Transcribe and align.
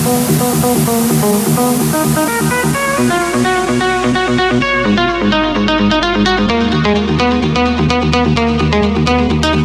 Thank 0.00 0.88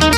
you. 0.03 0.12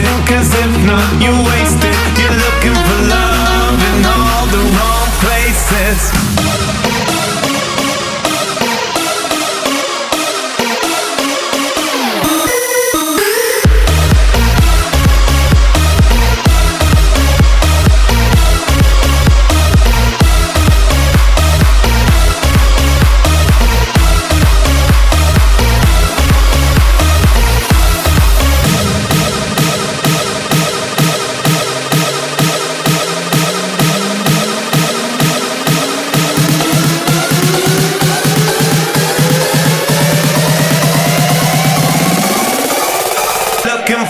cause 0.00 0.54
if 0.54 0.86
not, 0.86 1.20
you 1.20 1.30
waste 1.44 1.84
it. 1.84 1.91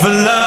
for 0.02 0.08
love. 0.08 0.41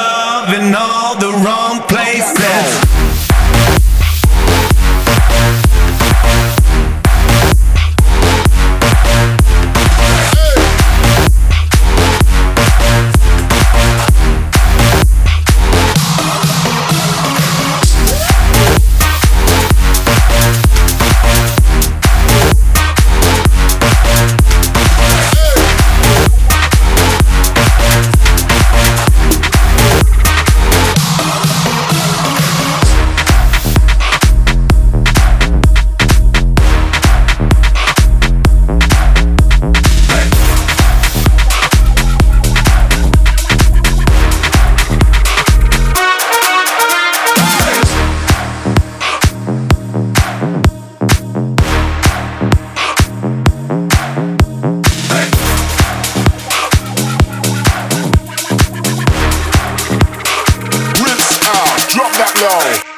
now. 62.40 62.95